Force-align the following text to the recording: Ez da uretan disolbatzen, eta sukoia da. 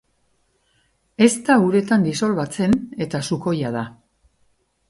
Ez 1.25 1.33
da 1.51 1.59
uretan 1.67 2.07
disolbatzen, 2.09 2.75
eta 3.07 3.25
sukoia 3.31 3.75
da. 3.77 3.85